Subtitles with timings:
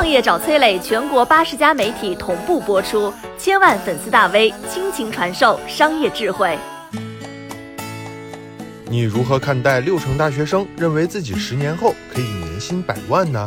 [0.00, 6.58] 创业找崔磊，全国八十家媒体同步播出，千万粉丝大 V 倾情传授商业智慧。
[8.88, 13.46] 你如何看待六成大学生认为自己十年后可以年薪百万呢？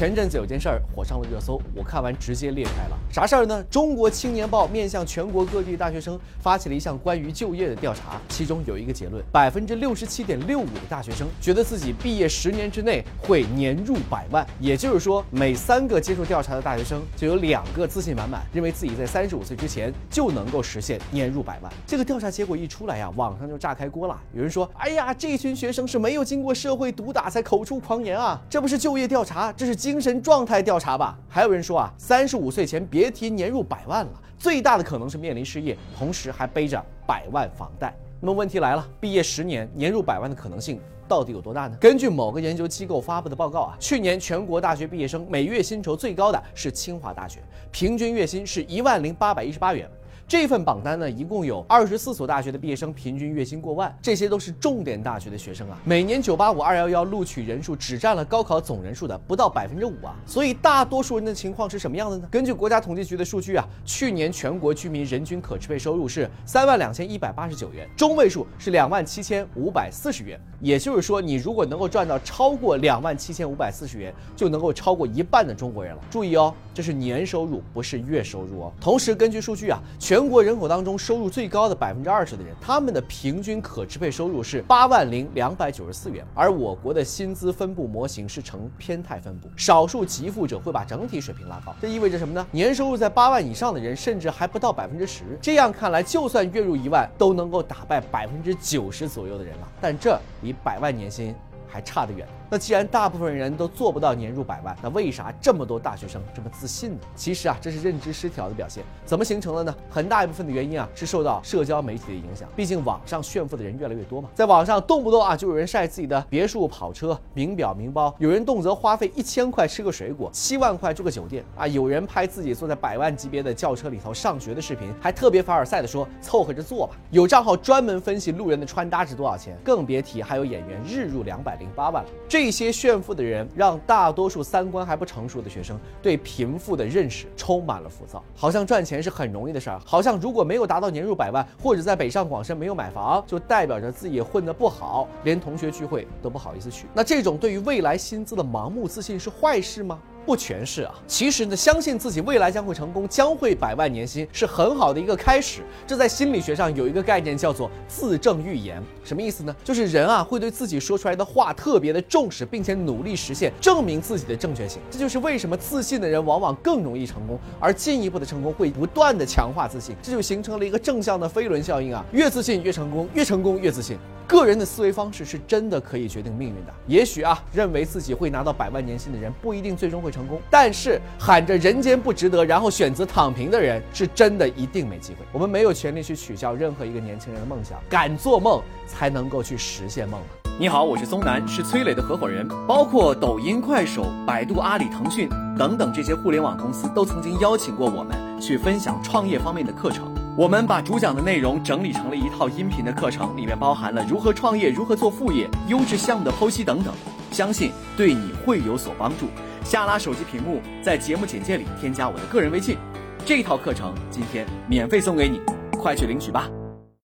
[0.00, 2.96] 前阵子有件事儿火上了热搜，我看完直接裂开了。
[3.12, 3.62] 啥事儿呢？
[3.64, 14.46] 中国青年报面向全国各地大学生发起了一项关于就业的调查，其中有一个结论：百分之六十七点六五的大学生觉得自己毕业十年之内会年入百万。
[14.58, 21.70] 也就是说，每三个接受调查的大学生就有两个自信满满，认为自己在三十五岁之前就能够实现年入百万。
[21.86, 24.18] 这个调查结果一出来呀，网上就炸开锅了。
[24.32, 37.94] 有人说：“哎呀，这群学生是没有经过社会毒打才口出狂言啊，这不是就业调查，这是精。”神状态调查吧，还有人说啊，三十五岁前别提年入百万了，最大的可能是面临失业，同时还背着百万房贷。
[38.18, 41.76] 那么问题来了，毕业十年年入百万的可能性到底有多大呢？
[41.78, 49.86] 根据某个研究机构发布的报告啊，去年全国大学毕业生每月薪酬最高的是清华大学，平均月薪是一万零八百一十八元。
[50.30, 55.76] 这份榜单呢，一共有二十四所大学的毕业生，平均月薪过万，这些都是重点大学的学生啊。
[55.84, 60.14] 每年九八五、二幺幺录取人数只占了高考总人数的不到百分之五啊。
[60.24, 62.28] 所以大多数人的情况是什么样的呢？
[62.30, 70.40] 根据国家统计局的数据啊，去年全国居民人均可支配收入是三万两千一百八十九元，中位数是两万七千五百四十元。
[70.60, 76.02] 也就是说，你如果能够赚到超过两万七千五百四十元，就能够超过一半的中国人了。
[76.08, 78.72] 注意哦，这是年收入，不是月收入哦。
[78.80, 86.22] 同时，根据数据啊，全全国人口当中收入最高的百分之二十的人，他们的平均可支配收入是八万零两百九十四元。
[86.34, 91.74] 而我国的薪资分布模型是呈偏态分布，少数极富者会把整体水平拉高。
[91.80, 92.46] 这意味着什么呢？
[92.50, 95.24] 年收入在八万以上的人，甚至还不到百分之十。
[95.40, 99.68] 这样看来，就算月入一万，都能够打败百分之九十左右的人了。
[99.80, 101.34] 但这离百万年薪
[101.66, 102.28] 还差得远。
[102.52, 106.98] 那既然大部分人都做不到年入百万，那为啥这么多大学生这么自信呢？
[107.14, 108.82] 其实啊，这是认知失调的表现。
[109.06, 109.72] 怎么形成的呢？
[109.88, 112.48] 很大一部分的原因啊，是受到社交媒体的影响。
[112.56, 126.96] 毕竟网上炫富的人越来越多嘛，在网上动不动啊就有人晒自己的别墅、跑车、名表、名包，有人动辄花费一千块吃个水果，七万块住个酒店啊，有人拍自己坐在百万级别的轿车里头上学的视频，还特别凡尔赛的说凑合着做吧。
[127.12, 132.10] 有账号专门分析路人的穿搭值多少钱，更别提还有演员日入两百零八万了。
[132.28, 146.86] 这这些炫富的人，让大多数三观还不成熟的学生对贫富的认识充满了浮躁，好像赚钱是很容易的事儿，好像如果没有达到年入百万，或者在北上广深没有买房，就代表着自己混得不好，连同学聚会都不好意思去。
[146.94, 149.98] 那这种对于未来薪资的盲目自信是坏事吗？
[150.26, 155.62] 不全是啊，其实呢，相信自己未来将会成功，将会百万年薪，是很好的一个开始。
[155.86, 159.54] 这在心理学上有一个概念叫做自证预言，什么意思呢？
[159.64, 164.80] 就是人啊会对自己说出来的话特别的重视，并且努力实现，证明自己的正确性。
[164.90, 173.98] 这就是为什么自信的人往往更容易成功，而进一步的成功会不断的强化自信，这就形成了一个正向的飞轮效应啊，越自信越成功，越成功越自信。
[174.30, 176.72] 个人的思维方式是真的可以决定命运的。
[176.86, 185.26] 也许啊，认为自己会拿到百万年薪的人不一定最终会成功，但是喊着人间不值得，然后选择躺平的人，是真的一定没机会。
[185.32, 190.20] 我们没有权利去取笑任何一个年轻人的梦想，敢做梦才能够去实现梦。
[190.60, 192.46] 你好，我是松南，是崔磊的合伙人。
[192.68, 200.19] 包括抖音、快手、百度、阿里、腾讯等等这些互联网公司，都曾经邀请过我们去分享创业方面的课程。
[200.40, 206.94] 我们把主讲的内容整理成了一套音频的课程，里面包含了如何创业、如何做副业、优质项目的剖析等等，
[207.30, 209.26] 相信对你会有所帮助。
[209.62, 212.78] 下拉手机屏幕，在节目简介里添加我的个人微信，
[213.26, 215.42] 这套课程今天免费送给你，
[215.78, 216.48] 快去领取吧。